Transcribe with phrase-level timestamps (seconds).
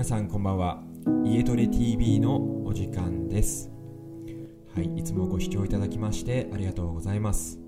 [0.00, 0.82] 皆さんこんばんは。
[1.26, 3.70] 家トレ TV のお時間です。
[4.74, 7.58] はいいつもご視聴いただきましてありがとうございます。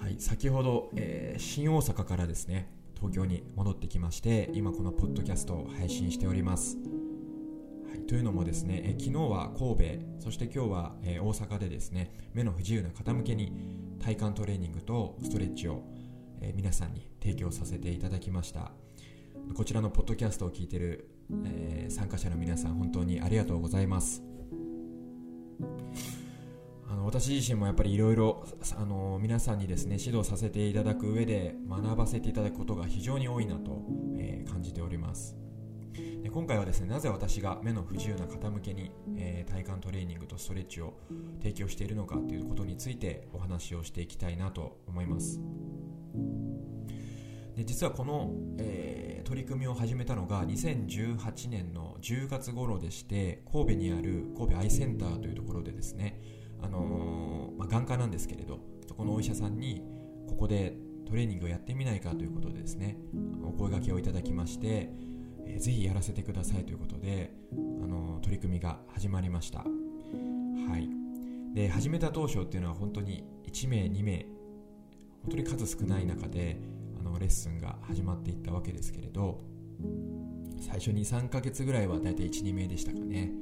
[0.00, 6.78] はい先ほど、えー、新大阪からですね東京に戻ってきまして今このポッドキャストを配信しております。
[6.78, 9.84] はい、というのもですね、え昨日は神戸
[10.18, 13.52] そして今日は、え大阪でですね目の不自由な方向けに
[14.02, 15.84] 体幹トレーニングとストレッチを、
[16.40, 18.72] え皆さんに提供させていただきました。
[19.54, 21.08] こちらのポッドキャストを聞いている、
[21.44, 24.22] えー、参加者の皆さん本当にありがとうございます。
[26.88, 28.44] あの私自身もやっぱりいろいろ
[29.20, 33.82] 皆さんにですね指導させていただく上で学ばせていただくことが非常に多いなと、
[34.18, 35.36] えー、感じております。
[36.22, 40.94] で今回はですねなぜ私が目の不自由な方向けに、えー、体幹トレーニングとストレッチを
[41.42, 45.40] 提供しているのかということについてお話をしていきたいなと思います。
[47.62, 56.20] で実はこの、えー、取り組みを始めたのが2018年の10月頃でして神戸にある神戸アイセンターというところでですね、
[56.60, 59.80] あのー、まあ、眼科なんですけれどそこのお医者さんに
[60.28, 60.74] ここで
[61.06, 62.96] トレーニングをやってみないかということでですね
[63.44, 64.90] お声がけをいただきまして、
[65.46, 69.58] えー、ぜひやらせてくださいということで、あのー、取り組みが始まりました。
[69.60, 69.64] は
[70.78, 70.88] い。
[71.54, 74.26] で始めた当初っていうのは本当に1名2名
[75.22, 76.56] 本当に数少ない中で
[77.02, 79.40] のレッスンが始まっていったわけですけれど
[80.60, 83.32] 最初に3ヶ月ぐらいは大体12名でしたかね。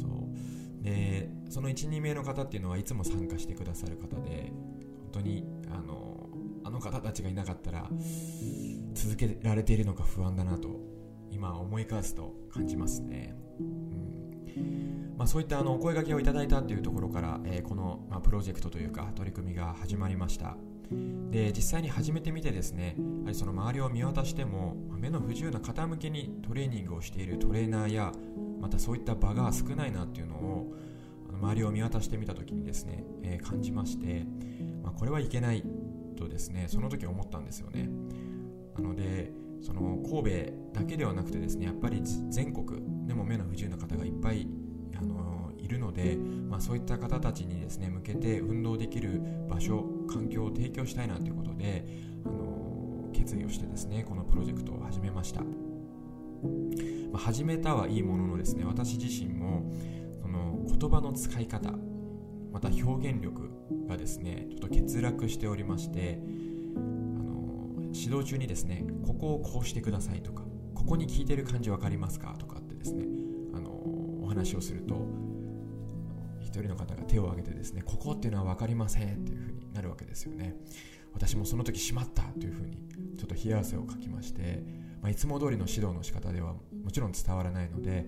[0.00, 0.82] そう。
[0.82, 4.52] でその12名の方っていうのはいつも参加してくださる方で
[5.02, 6.28] 本当にあの
[6.64, 7.88] あの方たちがいなかったら
[8.94, 10.80] 続けられているのか不安だなと
[11.30, 15.14] 今思い返すと感じますね、うん。
[15.16, 20.56] まあ、そういったあのお声がけをいただいたというところから、えー、この、まあ、プロジェクトというか取り組みが始まりました。
[21.30, 22.96] で実際に始めてみてですね
[23.32, 28.12] その周りを見渡しても目の不自由な方向けにトレーニングをしているトレーナーや
[28.60, 30.76] またそういった場が少ないなっていうのを
[31.32, 34.24] 周りを見渡してみた時にですね、えー、感じまして、
[34.82, 35.64] まあ、これはいけない
[36.16, 37.88] とですねその時思ったんですよね。
[38.76, 44.46] なのでその神戸だけではなくてですねやっぱり全国でも目の不自由な方がいっぱい
[44.96, 45.41] あのい
[45.72, 51.84] るので、まあ、そういった方たちにですね向けて運動できる場所環境を提供したいなということで、
[52.24, 55.48] あの決意をしてですねこのプロジェクトを始めました、ま
[57.14, 59.70] あ、始めたはいいもののですね私自身も
[60.20, 61.72] その言葉の使い方
[62.52, 63.50] また表現力
[63.88, 66.20] がですねちょっと欠落しておりまして
[66.76, 70.42] あの指導中にですねここをこうしてくださいとか
[70.74, 73.04] ここに聞いてる感じ分かりますかとかってですね
[73.54, 73.70] あの
[74.22, 75.31] お話をすると
[76.52, 80.54] 一人の方が手を挙げてですねここっていうのは分かりませんっていうふうになるわけですよね。
[81.14, 82.76] 私もその時しまったというふうに
[83.18, 84.62] ちょっと冷や汗をかきまして、
[85.02, 86.54] まあ、いつも通りの指導の仕方では
[86.84, 88.06] もちろん伝わらないので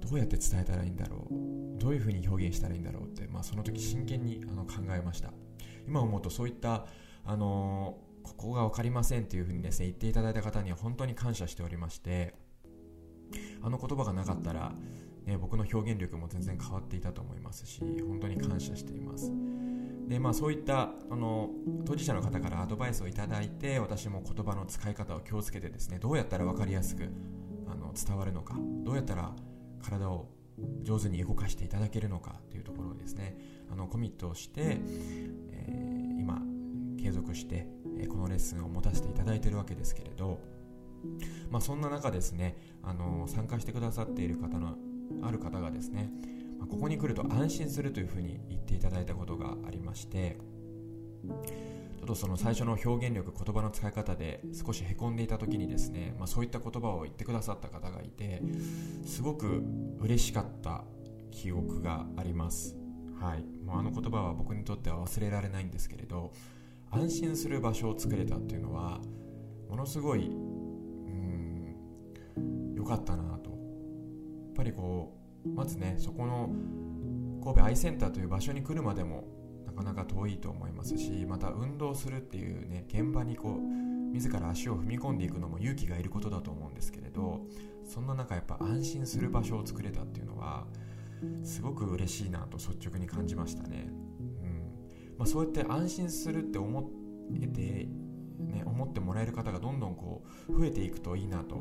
[0.00, 5.32] どうやって伝えたらいいんだろうどういうふうに表現したらいいんだろうって、まあ、その時真剣にあの考えました。
[5.86, 6.86] 今思うとそういった
[7.24, 12.34] あのここが分かりませんというふうにですね言っていただいた方には本当に感謝しておりまして
[13.62, 14.72] あの言葉がなかったら
[15.30, 19.32] ね、僕の表現力も全然変わっていたと思いますし本当に感謝しています。
[20.08, 21.50] で、まあ、そういったあの
[21.84, 27.08] 当事者の方からアドバイスをいただいて私も言葉の使い方を気をつけてですねどうやったら分かりやすく
[27.68, 29.32] あの伝わるのかどうやったら
[29.80, 30.26] 体を
[30.82, 33.38] 上手に動かしていただけるのかというところをですね
[33.70, 34.78] あのコミットをして、
[35.52, 36.42] えー、今
[37.00, 37.66] 継続して、
[37.98, 40.38] えこのレッスンを持たせていただいているわけですけれど
[41.50, 44.76] まあ、そんな中ですねあの参加してくださっている方の
[45.22, 46.10] ある方がですね、
[46.68, 50.36] ここに来ると安心するというふうに言っていただいたことがありまして
[52.00, 58.42] ちょっとその最初の表現力言葉の使い方で少しへこんでいた時にですね、まあ、そういった言葉を言ってくださった方がいて
[59.04, 59.62] すごく
[60.00, 60.84] 嬉しかった
[61.30, 62.76] 記憶があります。
[63.20, 66.32] はい、もうあの言葉は僕にとっては忘れられないんですけれど
[66.90, 68.98] 安心する場所を作れたっていうのは
[69.68, 71.76] ものすごいうん
[72.74, 73.39] 良かったな
[74.60, 75.16] ぱりこ
[75.46, 76.50] うまずねそこの
[77.42, 79.24] 神戸アイセンターという場所に来るまでも
[79.64, 83.60] なかなか遠いと思いますしまた運動するっていうね現場にこう
[84.12, 87.40] 自ら足を踏み込んでいくのも勇気がいることだと思うんですけれど
[87.88, 90.66] そんな中やっぱ安心する場所を作れたっていうのは
[91.42, 95.16] すごく嬉しいなと率直に感じましたね、うん。
[95.18, 97.60] まあ、そうやって安心するって思ってて、
[98.38, 101.56] ね、思ってもらえる方がどんどんこう増えていくといいなと、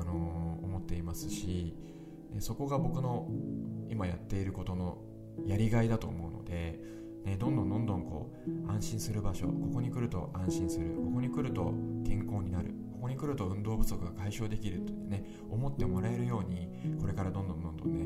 [0.00, 1.74] あの、思っていますし
[2.40, 3.28] そこが僕の
[3.88, 4.98] 今やっていることの
[5.46, 6.80] やりがいだと思うので、
[7.24, 11.72] ね、どんどんどんどんこう安心する場所ここに来ると安心するここに来ると
[12.06, 16.68] 健康になるここに来ると運動不足が解消できるとね思ってもらえるように
[17.00, 18.03] これからどんどんどんどんね、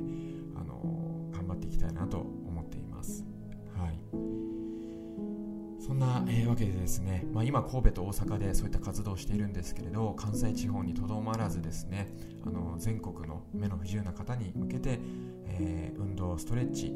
[6.49, 12.09] わけでですね、まあ、今神戸と大阪でそういった活動をしているんですけれど関西地方にとどまらずですね
[12.47, 14.99] あの全国の目の不自由な方に向けて、
[15.47, 16.93] えー、運動ストレッチ、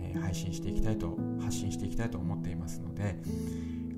[0.00, 3.16] えー、配信していきたいと発信していきたいと思っていますので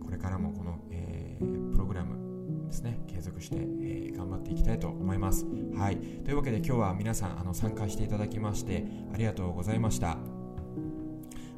[0.03, 1.39] これからもこの、え
[1.73, 5.45] プログラムですね継続して、え頑張っていきたいと思います。
[5.77, 5.97] はい。
[5.97, 10.34] というわけで今日は皆さんあの参加していただきましてありがとうございました。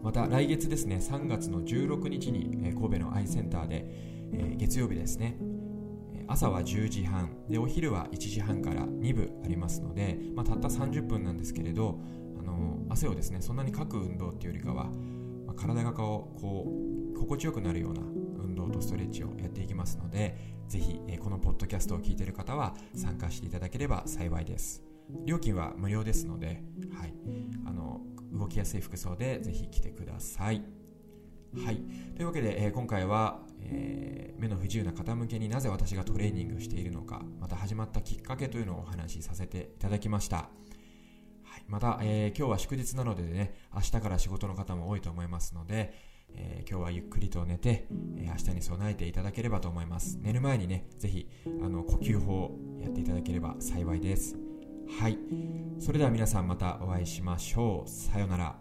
[0.06, 5.36] また来月ですね3月の16日に、神戸のアイセンターで、月曜日ですね
[6.28, 11.98] 朝は10時半でお昼は1時半から2部ありますので、まあ、たった30分なんですけれど
[12.38, 14.84] あの汗をですねそんなにかく運動っていうよりかは、
[15.44, 18.00] まあ、体がこうこう心地よくなるような
[18.44, 20.36] 運動とストレッチをやっていきますので
[20.68, 24.84] ぜひ、このポッドキャストを聞いている方は参加していただければ幸いです。
[25.24, 26.62] 料金は無料ですので、
[26.92, 27.14] はい、
[27.64, 27.85] あの
[28.36, 30.62] 動きやすい服装でぜひ来てください。
[31.64, 31.76] はい、
[32.14, 40.36] というわけで、えー、今回は、えー、目の不自由な方向けになぜ私がトレーニングしているのかまた始まったきっかけというのをお話しさせていただきました。
[40.36, 45.94] はい、また、えー、今日は祝日なのでね明日から仕事の方も多いと思いますので、
[46.34, 47.86] え、今日はゆっくりと寝て、
[48.16, 51.26] えー、明日に備えていただければと思います寝る前にねぜひ
[51.62, 54.36] あの呼吸法をやっていただければ幸いです
[54.88, 55.18] はい。
[55.78, 57.88] それでは皆さんまたお会いしましょう。
[57.88, 58.56] さようなら。